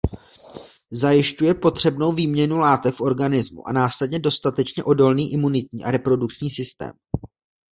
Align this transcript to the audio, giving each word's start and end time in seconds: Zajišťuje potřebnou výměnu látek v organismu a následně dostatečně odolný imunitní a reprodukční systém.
Zajišťuje 0.91 1.53
potřebnou 1.53 2.11
výměnu 2.11 2.57
látek 2.57 2.95
v 2.95 3.01
organismu 3.01 3.67
a 3.67 3.71
následně 3.71 4.19
dostatečně 4.19 4.83
odolný 4.83 5.33
imunitní 5.33 5.83
a 5.83 5.91
reprodukční 5.91 6.49
systém. 6.49 6.91